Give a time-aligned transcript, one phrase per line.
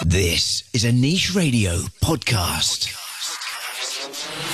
[0.00, 2.88] This is a Niche Radio podcast.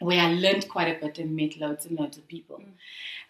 [0.00, 2.72] where I learned quite a bit and met loads and loads of people, Mm.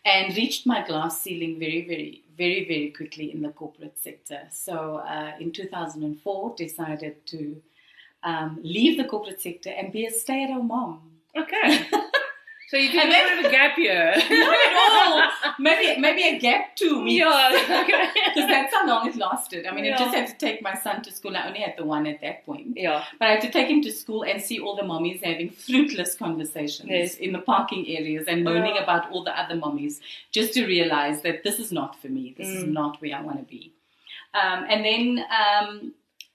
[0.06, 4.40] and reached my glass ceiling very, very, very, very quickly in the corporate sector.
[4.50, 7.60] So uh, in 2004, decided to
[8.22, 11.10] um, leave the corporate sector and be a stay-at-home mom.
[11.36, 11.84] Okay.
[12.72, 14.14] So you did And a then- bit of a gap year.
[14.16, 14.74] Not at
[15.06, 15.54] all.
[15.58, 17.18] Maybe maybe a gap two weeks.
[17.20, 17.82] Yeah.
[17.82, 18.04] Okay.
[18.26, 19.66] Because that's how long it lasted.
[19.66, 21.36] I mean, I just had to take my son to school.
[21.36, 22.68] I only had the one at that point.
[22.86, 23.04] Yeah.
[23.18, 26.14] But I had to take him to school and see all the mommies having fruitless
[26.14, 27.16] conversations Yes.
[27.16, 28.84] in the parking areas and moaning Yeah.
[28.84, 30.00] about all the other mommies
[30.30, 32.24] just to realize that this is not for me.
[32.38, 32.72] This is Mm.
[32.80, 33.62] not where I want to be.
[34.40, 35.04] Um, and then
[35.42, 35.92] um,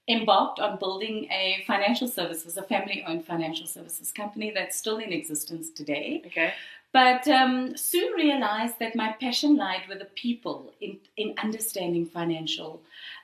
[0.08, 5.12] embarked on building a financial services, a family owned financial services company that's still in
[5.12, 6.22] existence today.
[6.26, 6.52] Okay.
[6.92, 12.80] But um, soon realized that my passion lied with the people in, in understanding financial,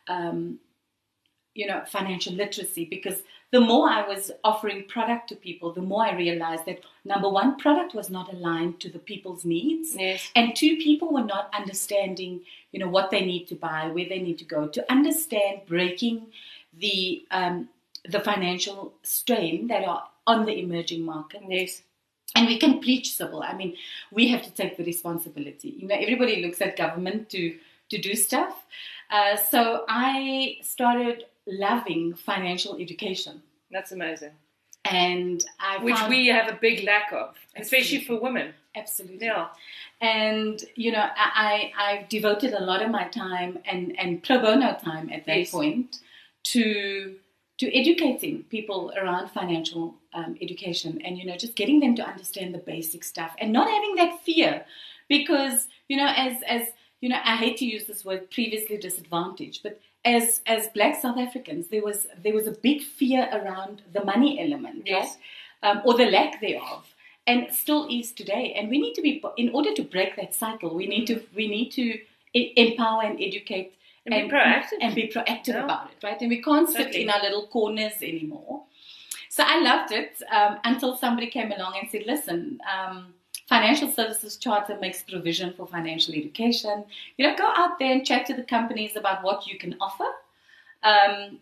[0.06, 0.58] um,
[1.54, 2.84] you know, financial literacy.
[2.84, 3.22] Because
[3.52, 7.56] the more I was offering product to people, the more I realized that number one,
[7.56, 10.28] product was not aligned to the people's needs, Yes.
[10.36, 14.18] and two, people were not understanding, you know, what they need to buy, where they
[14.18, 16.26] need to go to understand breaking
[16.78, 17.68] the um,
[18.08, 21.82] the financial strain that are on the emerging market Yes.
[22.36, 23.76] and we can preach civil i mean
[24.10, 27.56] we have to take the responsibility you know everybody looks at government to
[27.90, 28.64] to do stuff
[29.10, 34.32] uh, so i started loving financial education That's amazing.
[34.84, 38.06] and i Which we have a big lack of, especially Absolutely.
[38.06, 38.54] for women.
[38.76, 39.48] absolutely Yeah.
[40.00, 44.40] and you know I, I i've devoted a lot of my time and and pro
[44.40, 45.50] bono time at that Yes.
[45.50, 45.98] point
[46.44, 47.16] to
[47.58, 52.54] to educating people around financial um, education and you know just getting them to understand
[52.54, 54.64] the basic stuff and not having that fear
[55.08, 56.68] because you know as as
[57.00, 61.18] you know i hate to use this word previously disadvantaged but as as black south
[61.18, 65.16] africans there was there was a big fear around the money element Yes.
[65.62, 65.70] right?
[65.76, 66.84] um, or the lack thereof
[67.26, 70.74] and still is today and we need to be in order to break that cycle
[70.74, 71.98] we need to we need to
[72.34, 73.72] empower and educate
[74.06, 74.78] And be proactive.
[74.82, 75.64] and be proactive Yeah.
[75.64, 77.02] about it right and we can't sit Totally.
[77.04, 78.62] in our little corners anymore
[79.30, 83.14] so i loved it um, until somebody came along and said listen um,
[83.48, 86.84] financial services charter makes provision for financial education
[87.16, 90.10] you know go out there and chat to the companies about what you can offer
[90.82, 91.38] um,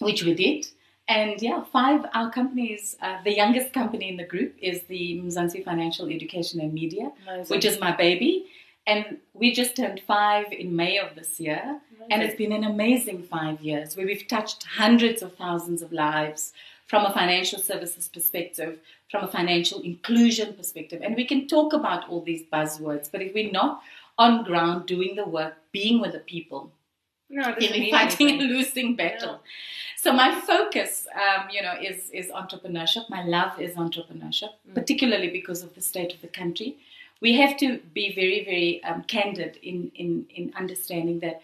[0.00, 0.66] which we did.
[1.08, 2.96] And yeah, five our companies.
[3.02, 7.56] Uh, the youngest company in the group is the Mzansi Financial Education and Media, Amazing.
[7.56, 8.46] which is my baby.
[8.88, 11.78] And we just turned five in May of this year,
[12.10, 16.54] and it's been an amazing five years where we've touched hundreds of thousands of lives
[16.86, 18.78] from a financial services perspective,
[19.10, 21.02] from a financial inclusion perspective.
[21.04, 23.82] And we can talk about all these buzzwords, but if we're not
[24.16, 26.72] on ground doing the work, being with the people,
[27.28, 29.42] no, it in fighting a losing battle.
[29.98, 33.10] So my focus, um, you know, is is entrepreneurship.
[33.10, 34.74] My love is entrepreneurship, Mm.
[34.74, 36.78] particularly because of the state of the country.
[37.20, 41.40] We have to be very, very um, candid in, in, in understanding that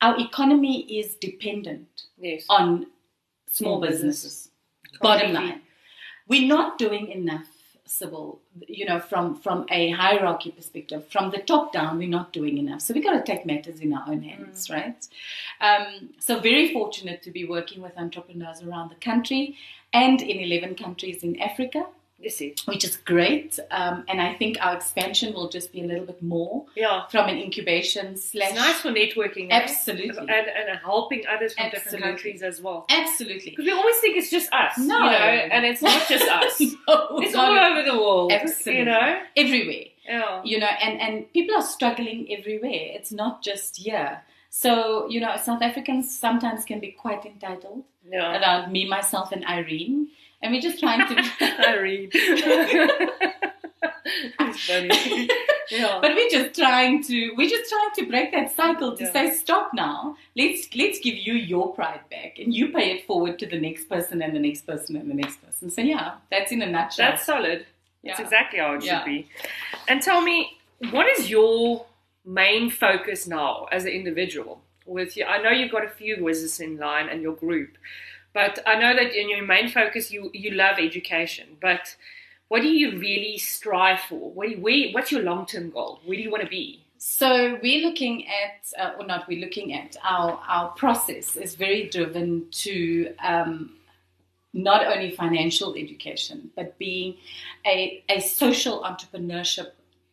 [0.00, 1.88] our economy is dependent
[2.18, 2.44] Yes.
[2.48, 2.86] on
[3.50, 4.04] Small businesses.
[4.04, 4.48] businesses.
[5.00, 5.60] Bottom line,
[6.28, 7.46] we're not doing enough,
[7.86, 8.40] Sybil.
[8.66, 12.80] You know, from from a hierarchy perspective, from the top down, we're not doing enough.
[12.82, 15.06] So we've got to take matters in our own hands, right?
[15.60, 19.56] Um, so very fortunate to be working with entrepreneurs around the country
[19.92, 21.86] and in eleven countries in Africa.
[22.18, 23.58] Which is great.
[23.70, 27.06] Um, and I think our expansion will just be a little bit more Yeah.
[27.08, 28.50] from an incubation slash.
[28.50, 29.48] It's nice for networking.
[29.50, 29.60] eh?
[29.62, 30.18] Absolutely.
[30.18, 32.86] And, and helping others from different countries as well.
[32.88, 33.50] Absolutely.
[33.50, 34.78] Because we always think it's just us.
[34.78, 34.96] No.
[34.98, 36.60] You know, and it's not just us.
[36.60, 38.32] No, It's all over the world.
[38.32, 38.78] Absolutely.
[38.80, 39.20] You know?
[39.36, 39.84] everywhere.
[40.08, 40.40] Yeah.
[40.44, 45.34] you know and and people are struggling everywhere it's not just here so you know
[45.36, 48.38] south africans sometimes can be quite entitled Yeah.
[48.40, 50.06] around me myself and irene
[50.46, 51.14] and we're just trying to
[51.68, 52.10] I read.
[54.40, 55.28] it's funny.
[55.70, 55.98] Yeah.
[56.00, 59.12] but we're just trying to we're just trying to break that cycle to Yeah.
[59.12, 63.38] say stop now let's let's give you your pride back and you pay it forward
[63.40, 66.52] to the next person and the next person and the next person so yeah that's
[66.52, 67.66] in a nutshell That's solid.
[68.04, 68.98] That's exactly how it Yeah.
[69.00, 69.28] should be.
[69.88, 70.58] And tell me,
[70.92, 71.86] what is your
[72.24, 74.60] main focus now as an individual?
[74.84, 77.70] With you, I know you've got a few wizards in line and your group,
[78.36, 81.56] but I know that in your main focus you you love education.
[81.58, 81.96] But
[82.48, 84.30] what do you really strive for?
[84.30, 86.00] What you, where, what's your long term goal?
[86.04, 86.84] Where do you want to be?
[86.98, 91.88] So we're looking at, uh, or not, we're looking at our our process is very
[91.88, 93.72] driven to um,
[94.52, 97.16] not only financial education, but being
[97.64, 99.70] a a social entrepreneurship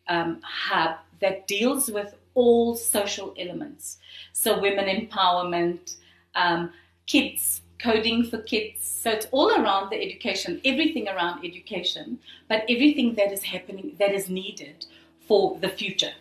[0.08, 3.98] um, hub that deals with all social elements.
[4.32, 5.96] So women empowerment,
[6.34, 6.72] um,
[7.06, 8.80] kids coding for kids.
[9.02, 14.12] So it's all around the education, everything around education, but everything that is happening that
[14.12, 14.86] is needed
[15.28, 16.14] for the future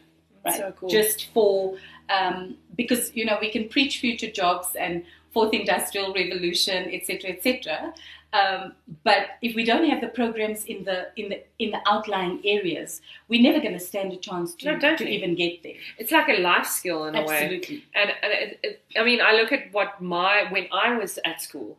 [0.46, 0.58] right?
[0.58, 0.90] So cool.
[0.90, 1.78] Just for
[2.10, 7.94] um, because you know we can preach future jobs and fourth industrial revolution, etc., etc.
[8.34, 12.42] Um, but if we don't have the programs in the in the in the outlying
[12.44, 15.76] areas, we're never going to stand a chance to, No, to even get there.
[16.00, 17.36] It's like a life skill in a way.
[17.44, 17.86] Absolutely.
[17.94, 21.42] And, and it, it, I mean, I look at what my when I was at
[21.44, 21.78] school,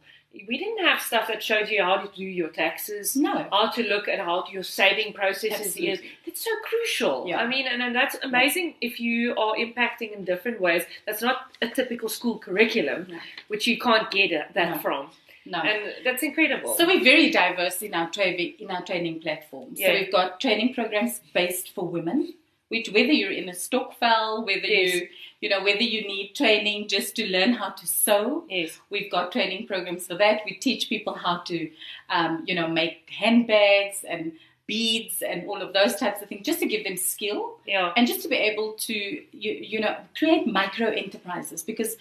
[0.49, 3.47] we didn't have stuff that showed you how to do your taxes, No.
[3.51, 5.67] how to look at how your saving processes is.
[5.77, 6.11] Absolutely.
[6.27, 7.25] It's so crucial.
[7.29, 7.39] Yeah.
[7.39, 10.83] I mean, and, and that's amazing if you are impacting in different ways.
[11.07, 13.19] That's not a typical school curriculum, No.
[13.49, 14.79] which you can't get that No.
[14.79, 15.11] from,
[15.47, 15.59] No.
[15.61, 16.75] and that's incredible.
[16.75, 19.79] So we're very diverse in our training in our training platforms.
[19.79, 19.89] Yeah.
[19.89, 22.35] So we've got training programs based for women,
[22.69, 24.95] which whether you're in a stokvel, whether Yes.
[24.95, 25.09] you
[25.41, 29.33] you know whether you need training just to learn how to sew, yes, we've got
[29.33, 30.41] training programs for that.
[30.47, 31.71] We teach people how to
[32.09, 34.33] um, you know make handbags and
[34.67, 38.07] beads and all of those types of things, just to give them skill yeah, and
[38.07, 41.97] just to be able to you, you know create micro enterprises because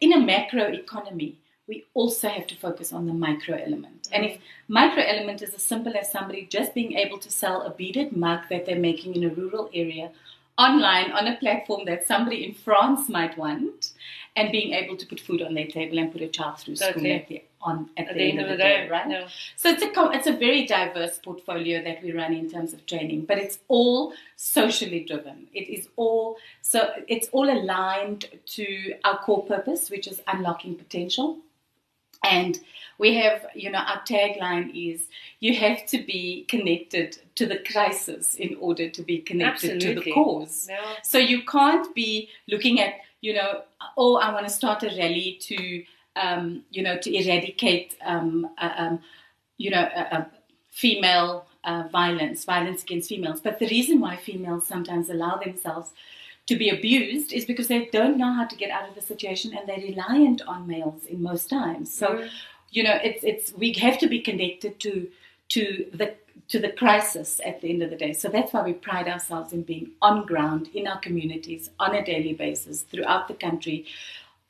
[0.00, 1.36] in a macro economy
[1.68, 4.40] we also have to focus on the micro element and if mm.
[4.68, 8.40] micro element is as simple as somebody just being able to sell a beaded mug
[8.50, 10.10] that they're making in a rural area
[10.58, 13.92] online on a platform that somebody in France might want
[14.36, 16.92] and being able to put food on their table and put a child through school
[16.92, 17.12] Totally.
[17.12, 19.10] at the, on, at at the, end, of the day, right?
[19.10, 19.26] yeah.
[19.56, 23.24] So it's a it's a very diverse portfolio that we run in terms of training,
[23.24, 25.48] but it's all socially driven.
[25.52, 28.26] It is all so it's all aligned
[28.56, 31.38] to our core purpose, which is unlocking potential.
[32.24, 32.58] And
[32.98, 35.06] we have, you know, our tagline is
[35.40, 40.12] you have to be connected to the crisis in order to be connected to the
[40.12, 40.66] cause.
[40.68, 40.80] Yeah.
[41.02, 43.62] So you can't be looking at, you know,
[43.96, 45.84] oh, I want to start a rally to,
[46.16, 49.00] um, you know, to eradicate, um, uh, um,
[49.58, 50.24] you know, uh, uh,
[50.70, 53.40] female uh, violence, violence against females.
[53.40, 55.92] But the reason why females sometimes allow themselves
[56.48, 59.54] to be abused is because they don't know how to get out of the situation
[59.56, 61.92] and they're reliant on males in most times.
[62.02, 62.30] So, Mm.
[62.76, 64.92] you know, it's it's we have to be connected to
[65.54, 65.62] to
[66.00, 66.08] the
[66.52, 68.12] to the crisis at the end of the day.
[68.14, 72.02] So that's why we pride ourselves in being on ground in our communities on a
[72.12, 73.78] daily basis throughout the country,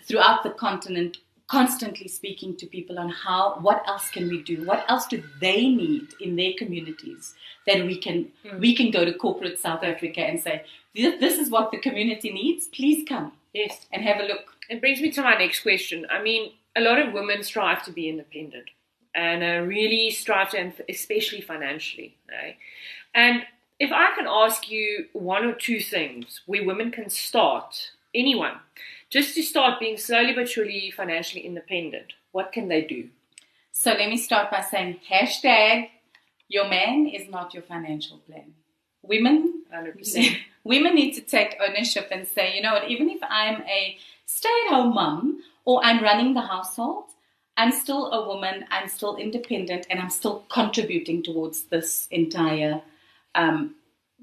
[0.07, 4.64] throughout the continent, constantly speaking to people on how what else can we do?
[4.64, 7.35] What else do they need in their communities
[7.67, 8.28] that we can
[8.59, 10.64] we can go to corporate South Africa and say,
[10.95, 12.67] this, this is what the community needs.
[12.69, 13.87] Please come Yes.
[13.93, 14.45] and have a look.
[14.69, 16.07] It brings me to my next question.
[16.11, 18.69] I mean, a lot of women strive to be independent
[19.14, 22.17] and uh, really strive to, especially financially.
[22.31, 22.57] Right?
[23.14, 23.43] And
[23.81, 28.59] if I can ask you one or two things where women can start, anyone,
[29.11, 33.09] just to start being slowly but surely financially independent, what can they do?
[33.73, 35.91] So let me start by saying hashtag
[36.49, 38.55] your man is not your financial plan.
[39.03, 40.38] women 100%.
[40.65, 43.97] women need to take ownership and say, you know what, even if I'm a
[44.27, 47.05] stay at home mom or I'm running the household,
[47.57, 52.81] I'm still a woman, I'm still independent, and I'm still contributing towards this entire
[53.35, 53.75] um,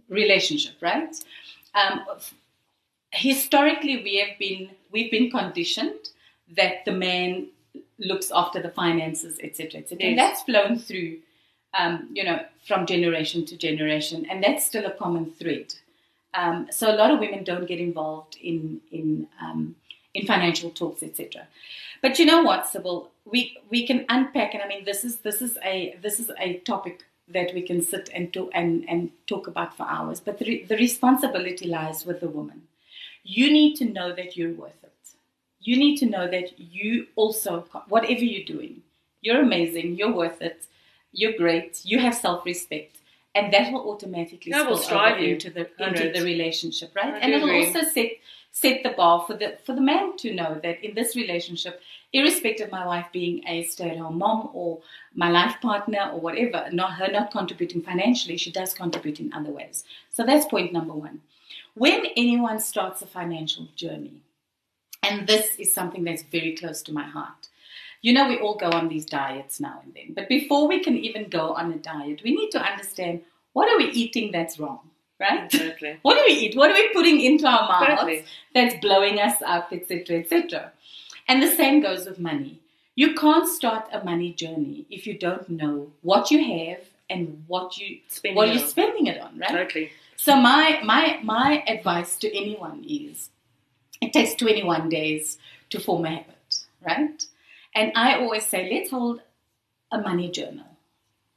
[0.07, 1.13] relationship, right?
[1.73, 2.05] Um,
[3.15, 6.09] historically, we have been we've been conditioned
[6.55, 7.47] that the man
[7.97, 10.17] looks after the finances, etc., etc., and Yes.
[10.17, 11.17] that's flown through,
[11.77, 15.73] um, you know, from generation to generation, and that's still a common thread.
[16.33, 19.75] Um, so a lot of women don't get involved in in um,
[20.13, 21.47] in financial talks, etc.
[22.01, 25.41] But you know what, Sybil, we we can unpack, and I mean, this is this
[25.41, 29.47] is a this is a topic that we can sit and talk and, and talk
[29.47, 30.19] about for hours.
[30.19, 32.63] But the, re- the responsibility lies with the woman.
[33.27, 34.91] You need to know that you're worth it.
[35.59, 38.83] You need to know that you also, whatever you're doing,
[39.21, 40.67] you're amazing, you're worth it,
[41.11, 42.97] you're great, you have self-respect,
[43.33, 45.33] and that will automatically That will over you.
[45.33, 47.13] into the into the relationship, right?
[47.15, 47.65] I and it'll agree.
[47.65, 48.11] also set
[48.55, 51.81] set the bar for the for the man to know that in this relationship,
[52.13, 54.79] irrespective of my wife being a stay-at-home mom or
[55.13, 59.51] my life partner or whatever, not her not contributing financially, she does contribute in other
[59.51, 59.83] ways.
[60.09, 61.19] So that's point number one.
[61.73, 64.21] When anyone starts a financial journey,
[65.03, 67.49] and this is something that's very close to my heart.
[68.01, 70.95] You know, we all go on these diets now and then, but before we can
[70.95, 73.21] even go on a diet, we need to understand
[73.51, 75.45] what are we eating that's wrong, right?
[75.53, 75.97] Exactly.
[76.01, 76.55] What do we eat?
[76.55, 78.25] What are we putting into our mouths Totally.
[78.53, 80.71] that's blowing us up, etc., etc.?
[81.27, 82.61] And the same goes with money.
[82.95, 87.77] You can't start a money journey if you don't know what you have and what
[87.77, 88.69] you spending what you're on.
[88.69, 89.49] spending it on, right?
[89.49, 89.91] Totally.
[90.15, 93.29] So my my my advice to anyone is
[94.01, 95.37] it takes 21 days
[95.71, 97.25] to form a habit, right?
[97.73, 99.21] And I always say let's hold
[99.91, 100.74] a money journal.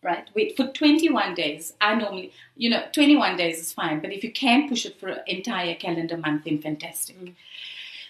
[0.02, 0.28] Right?
[0.34, 1.72] Wait for 21 days.
[1.80, 5.08] I normally, you know, 21 days is fine, but if you can push it for
[5.08, 7.20] an entire calendar month, then fantastic.
[7.20, 7.34] Mm.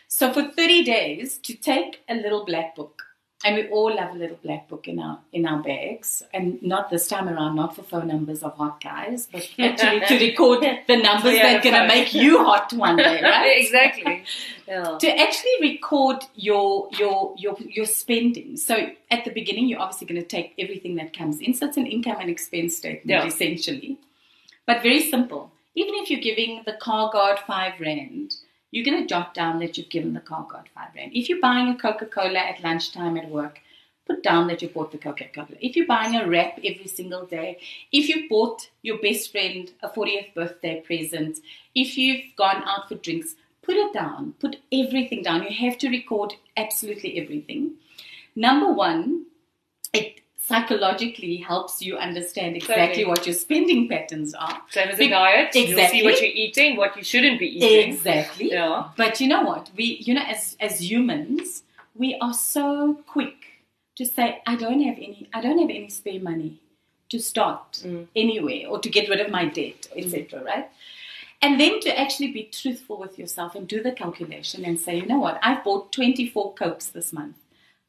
[0.07, 3.02] So for 30 days to take a little black book,
[3.45, 6.90] and we all have a little black book in our in our bags, and not
[6.90, 10.97] this time around, not for phone numbers of hot guys, but actually to record the
[10.97, 13.54] numbers Yeah, that are gonna make you hot one day, right?
[13.59, 14.25] exactly.
[14.66, 14.99] Yeah.
[15.00, 18.57] to actually record your your your your spending.
[18.57, 21.54] So at the beginning, you're obviously going to take everything that comes in.
[21.54, 23.25] So it's an income and expense statement Yeah.
[23.26, 23.99] essentially,
[24.66, 25.50] but very simple.
[25.75, 28.35] Even if you're giving the car guard five rand,
[28.70, 31.12] you're going to jot down that you've given the car guard five rand.
[31.14, 33.60] If you're buying a Coca Cola at lunchtime at work.
[34.06, 35.48] Put down that you bought the Coca Cola.
[35.60, 37.58] If you're buying a wrap every single day,
[37.92, 41.40] if you bought your best friend a 40th birthday present,
[41.75, 44.32] if you've gone out for drinks, put it down.
[44.40, 45.42] Put everything down.
[45.42, 47.72] You have to record absolutely everything.
[48.34, 49.26] Number one,
[49.92, 53.05] it psychologically helps you understand exactly Totally.
[53.05, 54.61] what your spending patterns are.
[54.71, 55.55] Same as a diet.
[55.55, 55.99] You'll exactly.
[56.00, 57.93] see what you're eating, what you shouldn't be eating.
[57.95, 58.50] Exactly.
[58.52, 58.88] Yeah.
[58.97, 59.71] But you know what?
[59.76, 61.62] We, you know, as as humans,
[61.95, 63.37] we are so quick
[63.97, 66.52] to say, "I don't have any, I don't have any spare money
[67.11, 68.07] to start Mm.
[68.25, 70.69] anywhere or to get rid of my debt, etc." Right?
[71.40, 75.07] And then to actually be truthful with yourself and do the calculation and say, "You
[75.07, 75.38] know what?
[75.43, 77.37] I've bought 24 cokes this month.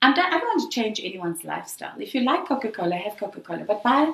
[0.01, 1.99] I'm I don't want to change anyone's lifestyle.
[1.99, 4.13] If you like Coca Cola, have Coca Cola, but buy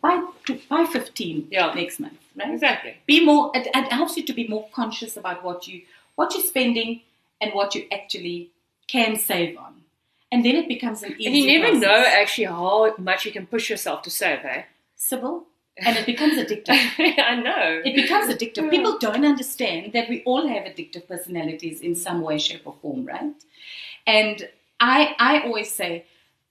[0.00, 0.24] buy
[0.68, 1.72] buy 15 Yeah.
[1.74, 2.52] next month, right?
[2.52, 2.96] Exactly.
[3.06, 5.82] be more it, it helps you to be more conscious about what you
[6.14, 7.00] what you're spending
[7.40, 8.50] and what you actually
[8.86, 9.74] can save on
[10.30, 11.82] and then it becomes an easy And you never process.
[11.82, 14.62] know actually how much you can push yourself to save, eh?
[14.96, 15.44] Sybil,
[15.78, 16.78] and it becomes addictive
[17.18, 17.82] I know.
[17.84, 22.38] it becomes addictive people don't understand that we all have addictive personalities in some way
[22.38, 23.34] shape or form right
[24.06, 24.48] and
[24.88, 25.92] i i always say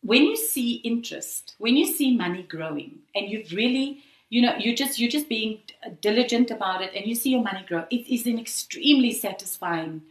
[0.02, 3.88] when you see interest when you see money growing and you've really
[4.30, 5.60] you know you're just you're just being
[6.02, 10.02] diligent about it and you see your money grow it is an extremely satisfying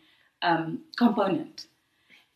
[0.43, 1.67] um, component.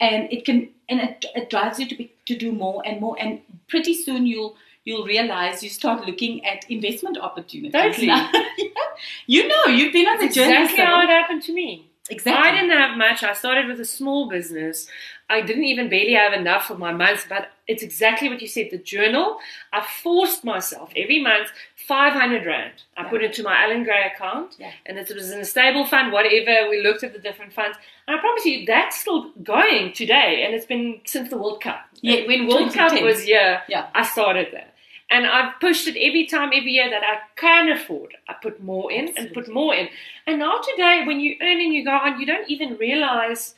[0.00, 3.16] And it can and it, it drives you to be to do more and more.
[3.18, 7.72] And pretty soon you'll you'll realize you start looking at investment opportunities.
[7.72, 8.08] Totally.
[9.26, 11.85] you know you've been on the journey exactly how it happened to me.
[12.10, 13.22] Exactly I didn't have much.
[13.22, 14.88] I started with a small business.
[15.28, 18.68] I didn't even barely have enough for my months, but it's exactly what you said.
[18.70, 19.38] The journal,
[19.72, 21.48] I forced myself every month
[21.88, 22.82] 500 Rand.
[22.96, 23.08] I Yeah.
[23.08, 24.70] put it to my Allan Gray account, Yeah.
[24.86, 26.68] and it was in a stable fund, whatever.
[26.70, 27.76] We looked at the different funds.
[28.06, 31.88] And I promise you, that's still going today, and it's been since the World Cup.
[32.02, 33.86] Yeah, when World Cup was here, Yeah.
[33.94, 34.74] I started that.
[35.08, 38.16] And I've pushed it every time, every year that I can afford.
[38.28, 39.88] I put more in and put more in.
[40.26, 43.54] And now today, when you earn and you go on, you don't even realize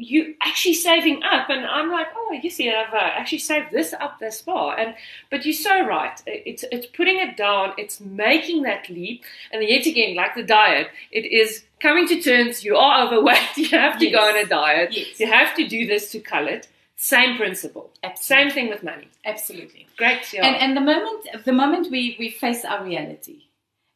[0.00, 1.50] you actually saving up.
[1.50, 4.78] And i'm like oh you see i've uh, actually saved this up this far.
[4.78, 4.94] And
[5.28, 6.22] but you're so right.
[6.26, 7.72] It's it's putting it down.
[7.76, 9.24] It's making that leap.
[9.50, 12.62] And yet again like the diet it is coming to terms.
[12.64, 13.48] You are overweight.
[13.56, 14.14] You have to Yes.
[14.14, 14.96] go on a diet.
[14.96, 15.18] Yes.
[15.18, 16.68] you have to do this to cull it
[17.00, 18.34] same principle Absolutely.
[18.34, 19.86] same thing with money Absolutely.
[19.96, 20.44] great yeah.
[20.44, 23.44] And and the moment the moment we we face our reality,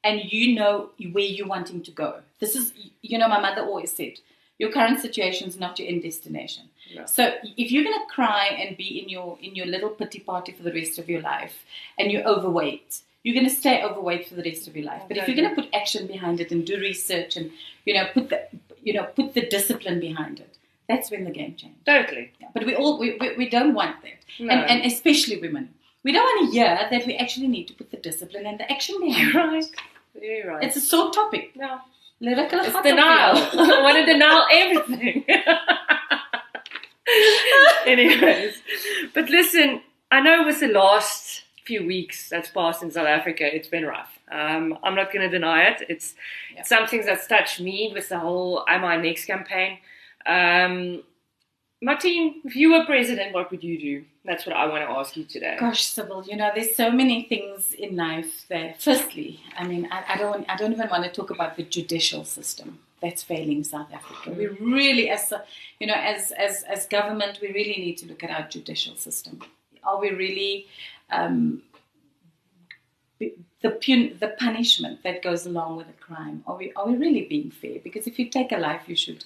[0.05, 2.21] and you know where you're wanting to go.
[2.39, 4.15] This is you know my mother always said,
[4.59, 6.65] your current situation is not your end destination.
[6.95, 7.05] No.
[7.07, 10.63] So if you're gonna cry and be in your in your little pity party for
[10.63, 11.65] the rest of your life,
[11.99, 13.01] and you're overweight.
[13.25, 15.03] You're going to stay overweight for the rest of your life.
[15.07, 17.53] But if you're going to put action behind it and do research and
[17.85, 18.49] you know put the
[18.83, 20.59] you know put the discipline behind it,
[20.93, 21.79] that's when the game changes.
[21.87, 24.51] totally Yeah, But we all we, we, we don't want that, No.
[24.53, 25.69] and, and especially women.
[26.05, 28.71] We don't want to hear that we actually need to put the discipline and the
[28.71, 29.35] action behind it.
[29.37, 29.65] right
[30.15, 31.53] very right It's a sore topic.
[31.57, 31.79] no
[32.21, 33.37] It's denial.
[33.79, 35.25] I want to deny everything.
[37.87, 38.63] Anyways,
[39.15, 43.69] but listen, I know with the last few weeks that's passed in South Africa, it's
[43.69, 44.19] been rough.
[44.31, 45.83] Um, I'm not going to deny it.
[45.89, 46.15] It's
[46.55, 46.63] Yeah.
[46.63, 49.79] some things that's touched me with the whole "Am I Next" campaign.
[50.27, 51.03] Um,
[51.83, 54.05] Martine, if you were president, what would you do?
[54.25, 55.57] That's what I want to ask you today.
[55.59, 58.81] Gosh, Sybil, you know, there's so many things in life that.
[58.81, 62.25] Firstly, I mean, I, I don't, I don't even want to talk about the judicial
[62.25, 64.31] system that's failing South Africa.
[64.31, 65.33] We really, as
[65.81, 69.41] you know, as as as government, we really need to look at our judicial system.
[69.83, 70.69] Are we really
[71.11, 71.63] um,
[73.19, 76.45] the pun- the punishment that goes along with a crime?
[76.47, 77.81] Are we are we really being fair?
[77.83, 79.25] Because if you take a life, you should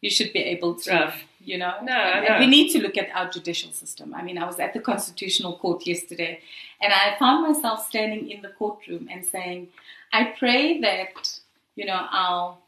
[0.00, 1.22] you should be able to, Rough.
[1.40, 1.74] you know.
[1.82, 2.38] No, and, no.
[2.38, 4.14] we need to look at our judicial system.
[4.14, 6.40] I mean, I was at the Constitutional Court yesterday,
[6.80, 9.68] and I found myself standing in the courtroom and saying,
[10.12, 11.40] "I pray that
[11.74, 12.58] you know our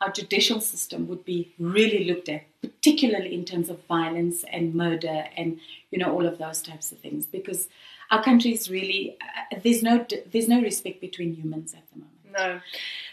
[0.00, 5.24] our judicial system would be really looked at, particularly in terms of violence and murder
[5.36, 5.58] and
[5.90, 7.68] you know all of those types of things, because
[8.10, 12.17] our country is really uh, there's no there's no respect between humans at the moment.
[12.38, 12.60] No, and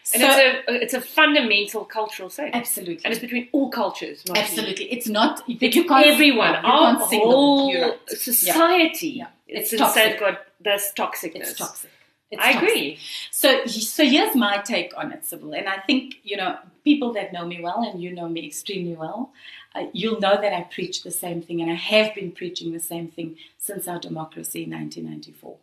[0.06, 4.18] So- it's a it's a fundamental cultural thing, Absolutely, and it's between all cultures.
[4.28, 4.86] Not absolutely.
[4.96, 8.10] It's not you It's can't- everyone, you our whole right.
[8.10, 9.10] society.
[9.22, 9.28] Yeah.
[9.48, 10.18] It's, It's insane.
[10.18, 10.20] toxic.
[10.20, 11.50] God, that's toxicness.
[11.52, 11.92] It's toxic.
[12.32, 12.70] It's I toxic.
[12.70, 13.00] agree.
[13.32, 15.54] So, so here's my take on it, Sybil.
[15.54, 18.96] And I think you know people that know me well, and you know me extremely
[18.96, 19.32] well.
[19.76, 22.80] Uh, you'll know that I preach the same thing, and I have been preaching the
[22.80, 25.58] same thing since our democracy in 1994.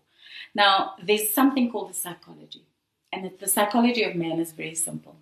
[0.55, 2.63] Now, there's something called the psychology,
[3.13, 5.17] and the psychology of man is very simple.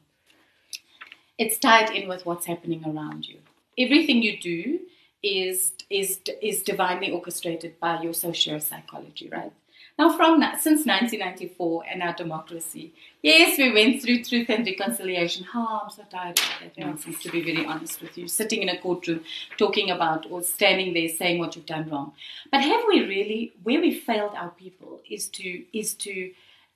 [1.39, 3.39] It's tied in with what's happening around you.
[3.79, 4.81] Everything you do
[5.23, 9.53] is is is divinely orchestrated by your socio-psychology, right?
[9.99, 15.47] Now, from since 1994 and our democracy, yes, we went through truth and reconciliation.
[15.55, 18.27] Oh, I'm so tired of that nonsense, to be very honest with you.
[18.27, 19.21] Sitting in a courtroom
[19.59, 22.13] talking about or standing there saying what you've done wrong.
[22.51, 26.31] But have we really, where we failed our people is to is to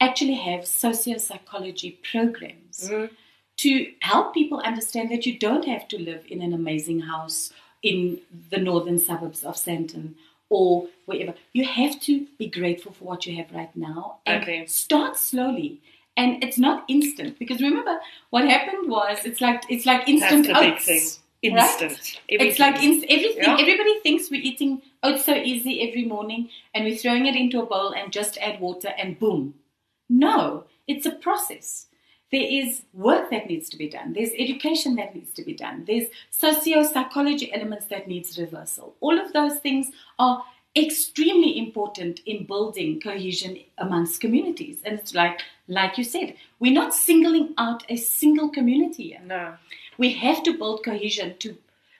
[0.04, 3.12] actually have socio-psychology programs mm-hmm.
[3.56, 8.18] to help people understand that you don't have to live in an amazing house in
[8.50, 10.14] the northern suburbs of Sandton
[10.50, 11.34] or wherever.
[11.52, 14.66] You have to be grateful for what you have right now and Okay.
[14.66, 15.80] start slowly.
[16.16, 17.98] And it's not instant because remember
[18.30, 20.84] what happened was it's like it's like instant That's the big oats.
[20.86, 21.54] thing.
[21.54, 21.82] right?
[21.82, 22.20] Instant.
[22.28, 22.94] It's like Everything.
[22.94, 23.42] inst- everything.
[23.42, 23.56] Yeah.
[23.64, 27.66] Everybody thinks we're eating oats so easy every morning, and we're throwing it into a
[27.66, 29.54] bowl and just add water and boom.
[30.08, 31.86] No, it's a process.
[32.30, 34.12] There is work that needs to be done.
[34.12, 35.84] There's education that needs to be done.
[35.86, 38.96] There's socio-psychology elements that needs reversal.
[39.00, 40.44] All of those things are
[40.76, 44.78] extremely important in building cohesion amongst communities.
[44.84, 49.20] And it's like, like you said, we're not singling out a single community here.
[49.24, 49.54] no.
[49.96, 51.56] We have to build cohesion to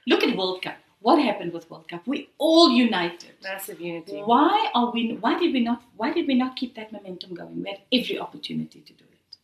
[0.09, 0.77] look at World Cup.
[1.05, 2.07] What happened with World Cup?
[2.07, 3.35] We all united.
[3.43, 4.23] Massive unity.
[4.23, 5.19] Why are we?
[5.21, 5.83] Why did we not?
[5.99, 7.63] Why did we not keep that momentum going?
[7.63, 9.37] We had every opportunity to do it,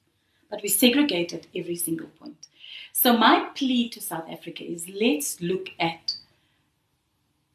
[0.51, 2.47] but we segregated every single point.
[2.95, 6.15] So my plea to South Africa is: let's look at,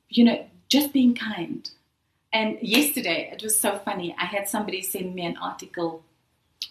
[0.10, 1.68] you know, just being kind.
[2.32, 4.16] And yesterday it was so funny.
[4.20, 6.04] I had somebody send me an article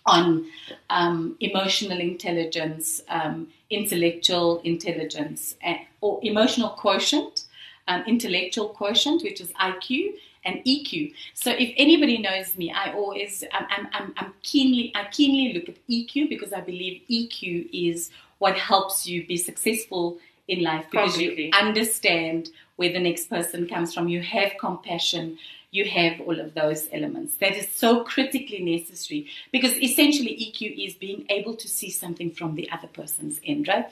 [0.06, 0.46] on
[0.90, 5.56] um, emotional intelligence, um, intellectual intelligence,
[6.00, 7.44] or emotional quotient,
[7.88, 11.14] um, intellectual quotient, which is IQ, and EQ.
[11.34, 15.68] So if anybody knows me, I always I'm, I'm, I'm, I'm keenly I keenly look
[15.68, 21.12] at EQ because I believe EQ is what helps you be successful in life because
[21.12, 21.46] Completely.
[21.46, 24.08] you understand where the next person comes from.
[24.08, 25.38] You have compassion.
[25.78, 27.30] You have all of those elements.
[27.42, 32.54] That is so critically necessary because essentially EQ is being able to see something from
[32.54, 33.86] the other person's end, right?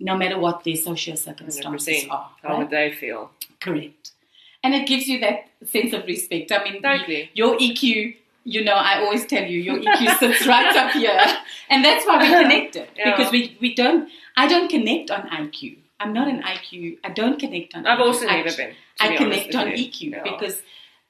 [0.00, 2.10] no matter what their social circumstances 100%.
[2.10, 2.28] are.
[2.42, 2.58] How right?
[2.58, 3.30] would they feel?
[3.60, 4.10] Correct.
[4.64, 5.38] And it gives you that
[5.74, 6.50] sense of respect.
[6.50, 7.30] I mean, Totally.
[7.32, 11.16] your EQ, you know, I always tell you, your EQ sits right up here.
[11.70, 12.88] And that's why we connected.
[12.96, 13.16] Yeah.
[13.16, 15.78] Because we, we don't, I don't connect on IQ.
[16.00, 16.98] I'm not an IQ.
[17.04, 18.06] I don't connect on I've IQ.
[18.08, 18.74] also I- never been.
[19.00, 19.66] I be connect on.
[19.68, 20.60] EQ because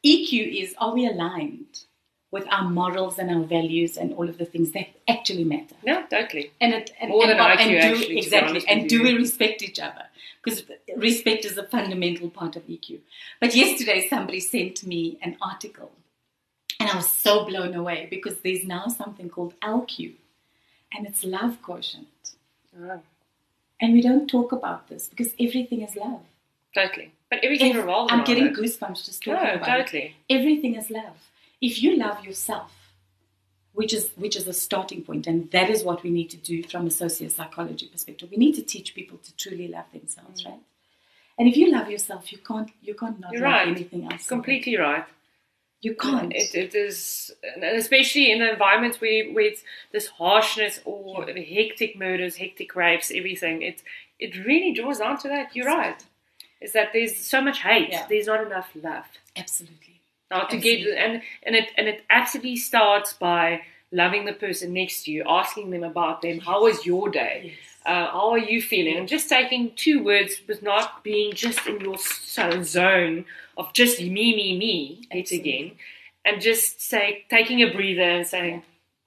[0.04, 1.84] EQ is are we aligned
[2.30, 5.76] with our morals and our values and all of the things that actually matter?
[5.84, 6.52] No, totally.
[6.60, 8.64] And it and, More and, than IQ, and do, actually, exactly.
[8.68, 10.04] And do we respect each other?
[10.42, 10.64] Because
[10.96, 12.98] respect is a fundamental part of EQ.
[13.40, 15.92] But yesterday somebody sent me an article
[16.78, 20.12] and I was so blown away because there's now something called LQ
[20.92, 22.08] and it's love quotient.
[22.78, 23.00] Oh,
[23.80, 26.20] And we don't talk about this because everything is love.
[26.74, 27.12] totally.
[27.34, 28.54] But everything Ev- revolves I'm getting it.
[28.54, 30.12] goosebumps just No, talking about it.
[30.30, 31.16] Everything is love.
[31.60, 32.72] If you love yourself,
[33.72, 36.62] which is which is a starting point, and that is what we need to do
[36.62, 38.28] from a sociopsychology perspective.
[38.30, 40.50] We need to teach people to truly love themselves, mm.
[40.50, 40.60] right?
[41.36, 43.68] And if you love yourself, you can't you can't not You're love right.
[43.68, 44.28] anything else.
[44.28, 45.06] Completely right.
[45.80, 46.32] You can't.
[46.32, 51.98] It, it is, and especially in environments where, where it's this harshness or the hectic
[51.98, 53.62] murders, hectic rapes, everything.
[53.62, 53.82] It
[54.20, 55.54] it really draws down to that.
[55.56, 56.00] You're right.
[56.64, 57.90] Is that there's so much hate.
[57.90, 58.06] Yeah.
[58.08, 59.04] There's not enough love.
[59.36, 60.00] Absolutely.
[60.30, 60.98] Not to get Absolutely.
[61.04, 63.60] and and it and it absolutely starts by
[63.92, 66.40] loving the person next to you, asking them about them.
[66.40, 67.42] How was your day?
[67.44, 67.54] Yes.
[67.86, 68.96] Uh, how are you feeling?
[68.96, 71.98] And just taking two words with not being just in your
[72.64, 73.26] zone
[73.58, 75.72] of just me, me, me, yet again,
[76.24, 78.62] and just say taking a breather and saying,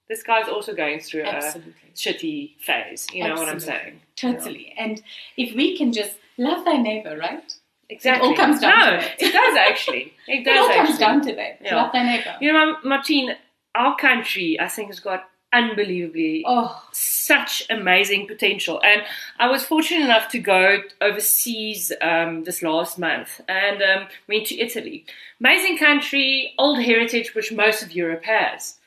[0.08, 1.74] "This guy's also going through Absolutely.
[1.92, 4.00] a shitty phase." You know what I'm saying?
[4.20, 4.74] Totally.
[4.78, 5.02] And
[5.36, 7.52] if we can just love thy neighbor, right?
[7.90, 8.28] Exactly.
[8.28, 9.14] all comes down no, to it.
[9.18, 10.12] it does actually.
[10.28, 10.86] It It does all actually.
[10.86, 11.58] comes down to that.
[11.62, 11.76] Yeah.
[11.76, 12.36] Love thy neighbor.
[12.40, 13.34] You know, Martine,
[13.74, 18.80] our country, I think, has got unbelievably Oh, such amazing potential.
[18.84, 19.02] And
[19.38, 24.58] I was fortunate enough to go overseas um, this last month and um, went to
[24.58, 25.06] Italy.
[25.40, 28.78] Amazing country, old heritage, which most of Europe has.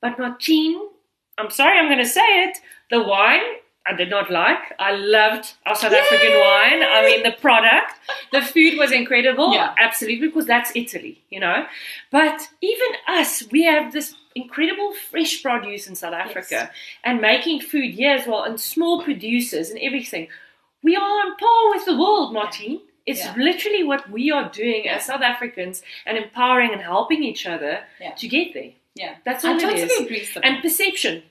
[0.00, 0.80] But Martine,
[1.38, 2.58] I'm sorry, I'm going to say it.
[2.90, 3.42] The wine
[3.90, 4.74] I did not like.
[4.78, 6.82] I loved our South African wine.
[6.82, 7.94] I mean, the product,
[8.32, 9.52] the food was incredible.
[9.54, 9.74] Yeah.
[9.78, 11.64] Absolutely, because that's Italy, you know.
[12.10, 16.70] But even us, we have this incredible fresh produce in South Africa
[17.02, 20.28] and making food here as well, and small producers and everything.
[20.82, 22.80] We are on par with the world, Martine.
[23.06, 23.34] It's Yeah.
[23.38, 28.12] literally what we are doing as South Africans and empowering and helping each other Yeah.
[28.20, 28.72] to get there.
[28.94, 29.14] yeah.
[29.24, 30.00] That's all I it totally is.
[30.00, 30.28] agree.
[30.42, 31.22] And perception.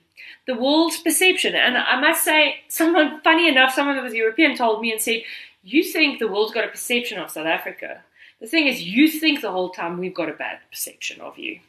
[0.45, 1.55] The world's perception.
[1.55, 5.23] And I must say, someone, funny enough, someone that was European told me and said,
[5.63, 8.01] You think the world's got a perception of South Africa.
[8.39, 11.59] The thing is, you think the whole time we've got a bad perception of you.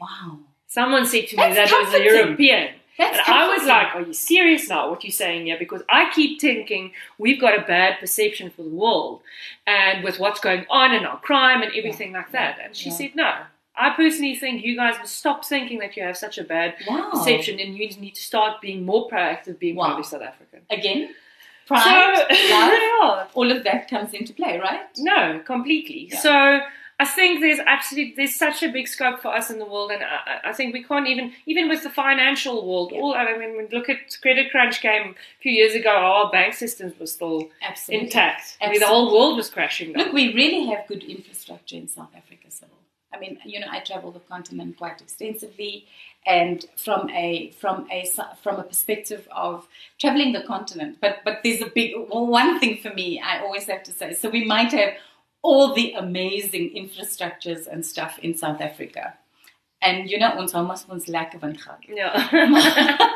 [0.00, 0.38] wow.
[0.66, 2.04] Someone said to me That's that it was a.
[2.04, 2.74] European.
[2.98, 5.56] That's and I was like, Are you serious now, what you're saying here?
[5.58, 9.22] Because I keep thinking we've got a bad perception for the world
[9.66, 12.58] and with what's going on and our crime and everything like that.
[12.62, 12.96] And she yeah.
[12.96, 13.34] said, No.
[13.78, 17.10] I personally think you guys must stop thinking that you have such a bad Wow.
[17.12, 19.86] perception and you need to start being more proactive being Wow.
[19.86, 20.60] proudly South African.
[20.70, 21.14] Again,
[21.66, 23.26] pride, so, love, yeah.
[23.34, 24.80] all of that comes into play, right?
[24.98, 26.08] No, completely.
[26.10, 26.18] Yeah.
[26.18, 26.60] So
[27.00, 30.02] I think there's absolutely there's such a big scope for us in the world, and
[30.02, 32.92] I, I think we can't even even with the financial world.
[32.92, 36.54] All I mean, when look at credit crunch came a few years ago, our bank
[36.54, 38.06] systems were still Absolutely.
[38.06, 38.56] intact.
[38.60, 40.06] I mean, the whole world was crashing down.
[40.06, 42.74] Look, we really have good infrastructure in South Africa, Sybil.
[43.12, 45.86] I mean, you know, I travel the continent quite extensively,
[46.26, 48.06] and from a from a
[48.42, 49.66] from a perspective of
[49.98, 53.20] traveling the continent, but but there's a big well, one thing for me.
[53.20, 54.12] I always have to say.
[54.12, 54.94] So we might have
[55.42, 59.14] all the amazing infrastructures and stuff in South Africa,
[59.80, 61.56] and you know, ons almost ons lekker van.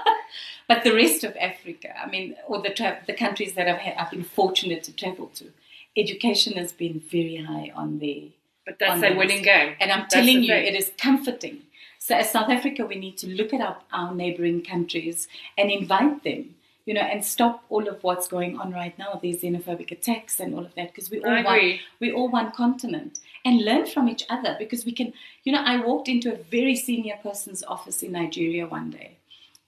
[0.68, 3.94] But the rest of Africa, I mean, or the tra- the countries that I've, had,
[3.96, 5.52] I've been fortunate to travel to,
[5.96, 8.30] education has been very high on there.
[8.64, 9.74] But that's the winning game.
[9.80, 11.62] And I'm That's telling you, it is comforting.
[11.98, 16.24] So as South Africa, we need to look at our, our neighboring countries and invite
[16.24, 20.40] them, you know, and stop all of what's going on right now, these xenophobic attacks
[20.40, 23.86] and all of that, because we all I one, we all one continent and learn
[23.86, 25.12] from each other because we can,
[25.44, 29.18] you know, I walked into a very senior person's office in Nigeria one day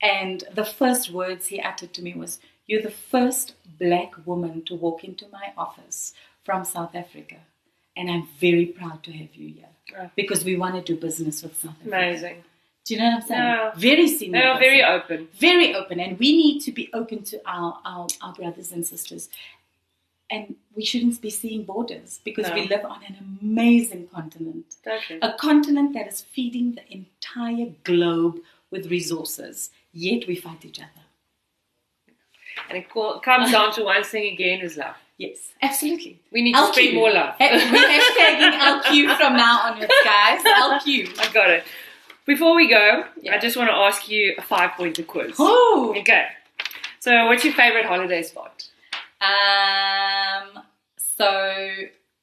[0.04, 4.74] and the first words he uttered to me was, You're the first black woman to
[4.74, 6.12] walk into my office
[6.44, 7.36] from South Africa.
[7.96, 10.08] And I'm very proud to have you here Yeah.
[10.16, 11.88] because we want to do business with South Africa.
[11.96, 12.44] Amazing.
[12.84, 13.40] Do you know what I'm saying?
[13.42, 13.72] Yeah.
[13.76, 14.40] Very senior.
[14.40, 15.28] They are very open.
[15.38, 16.00] Very open.
[16.00, 19.28] And we need to be open to our, our, our brothers and sisters.
[20.30, 22.54] And we shouldn't be seeing borders because No.
[22.54, 24.76] we live on an amazing continent
[25.22, 31.04] a continent that is feeding the entire globe with resources, yet we fight each other.
[32.68, 32.88] And it
[33.22, 34.96] comes down to one thing again is love.
[35.16, 36.20] Yes, absolutely.
[36.32, 37.34] We need to spread more love.
[37.38, 40.42] We're hashtagging LQ from now onwards, guys.
[40.42, 41.18] LQ.
[41.20, 41.64] I got it.
[42.26, 43.34] Before we go, Yeah.
[43.34, 45.36] I just want to ask you a five pointer quiz.
[45.38, 45.94] Oh.
[45.98, 46.26] Okay.
[46.98, 48.66] So, what's your favorite holiday spot?
[49.20, 50.62] Um.
[50.96, 51.70] So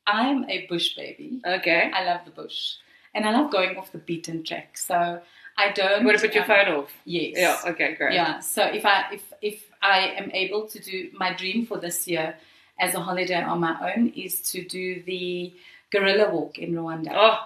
[0.05, 1.39] I'm a bush baby.
[1.45, 1.89] Okay.
[1.93, 2.75] I love the bush,
[3.13, 4.77] and I love going off the beaten track.
[4.77, 5.21] So
[5.57, 6.01] I don't.
[6.01, 6.89] You want to put your um, phone off?
[7.05, 7.33] Yes.
[7.37, 7.71] Yeah.
[7.71, 7.95] Okay.
[7.95, 8.15] Great.
[8.15, 8.39] Yeah.
[8.39, 12.35] So if I if if I am able to do my dream for this year
[12.81, 15.53] as a holiday on my own is to do the
[15.91, 17.11] gorilla walk in Rwanda.
[17.13, 17.37] Oh,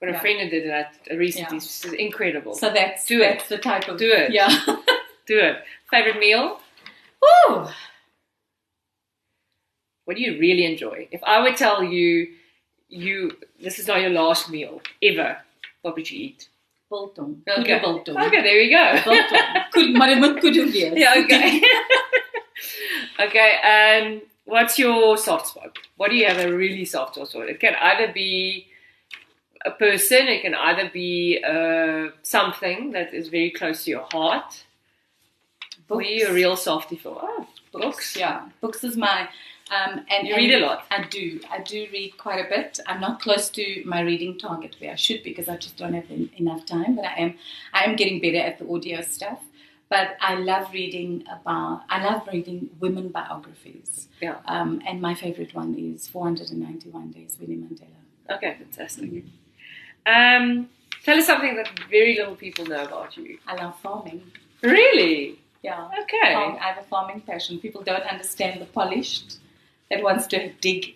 [0.00, 0.20] got a Yeah.
[0.20, 0.90] friend did that
[1.24, 1.58] recently.
[1.58, 1.64] Yeah.
[1.64, 2.54] It's incredible.
[2.54, 3.44] So that's Do it.
[3.48, 4.32] the type of Do it.
[4.32, 4.48] Yeah.
[5.30, 5.56] Do it.
[5.90, 6.58] Favorite meal?
[7.22, 7.66] Woo!
[10.04, 11.08] What do you really enjoy?
[11.10, 12.28] If I would tell you,
[12.88, 15.36] you this is not your last meal ever,
[15.82, 16.48] what would you eat?
[16.90, 17.42] Biltong.
[17.46, 17.78] Okay.
[17.78, 18.16] Biltong.
[18.16, 18.84] Okay, there we go.
[19.04, 19.64] Biltong.
[19.74, 20.92] Kud- maar dit moet kudu wees.
[20.96, 21.60] yeah, okay.
[23.26, 25.78] okay, and what's your soft spot?
[25.96, 27.44] What do you have a really soft spot for?
[27.44, 28.66] It can either be
[29.64, 34.64] a person, it can either be uh, something that is very close to your heart.
[35.90, 37.18] Are you a real softie for?
[37.20, 38.16] Oh, books.
[38.16, 39.28] Yeah, books is my.
[39.70, 40.86] Um, and You and read a lot.
[40.90, 41.40] I do.
[41.50, 42.78] I do read quite a bit.
[42.86, 46.10] I'm not close to my reading target where I should because I just don't have
[46.10, 46.96] en- enough time.
[46.96, 47.34] But I am.
[47.74, 49.40] I am getting better at the audio stuff.
[49.90, 51.82] But I love reading about.
[51.88, 54.08] I love reading women biographies.
[54.20, 54.36] Yeah.
[54.44, 58.34] Um, and my favorite one is 491 Days, Winnie Mandela.
[58.36, 59.24] Okay, fantastic.
[60.04, 60.68] Um,
[61.04, 63.38] tell us something that very little people know about you.
[63.46, 64.22] I love farming.
[64.62, 65.38] Really?
[65.62, 65.88] Yeah.
[66.02, 66.32] Okay.
[66.34, 67.58] Farm- I have a farming passion.
[67.58, 69.38] People don't understand the polished
[69.90, 70.94] that wants to dig.